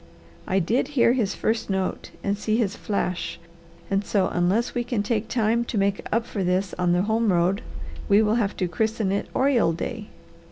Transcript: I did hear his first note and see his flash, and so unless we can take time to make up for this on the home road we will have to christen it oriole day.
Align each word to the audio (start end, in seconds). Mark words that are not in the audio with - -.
I 0.47 0.57
did 0.57 0.87
hear 0.97 1.13
his 1.13 1.35
first 1.35 1.69
note 1.69 2.09
and 2.23 2.35
see 2.35 2.57
his 2.57 2.75
flash, 2.75 3.39
and 3.91 4.03
so 4.03 4.29
unless 4.29 4.73
we 4.73 4.83
can 4.83 5.03
take 5.03 5.27
time 5.27 5.63
to 5.65 5.77
make 5.77 6.03
up 6.11 6.25
for 6.25 6.43
this 6.43 6.73
on 6.79 6.93
the 6.93 7.03
home 7.03 7.31
road 7.31 7.61
we 8.09 8.23
will 8.23 8.33
have 8.41 8.57
to 8.57 8.67
christen 8.67 9.11
it 9.11 9.27
oriole 9.35 9.73
day. 9.73 10.07